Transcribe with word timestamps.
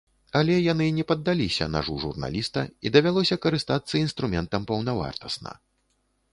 Але 0.37 0.53
яны 0.71 0.87
не 0.99 1.03
паддаліся 1.11 1.67
нажу 1.75 1.99
журналіста 2.05 2.65
і 2.87 2.93
давялося 2.97 3.39
карыстацца 3.47 3.93
інструментам 4.05 4.61
паўнавартасна. 4.73 5.51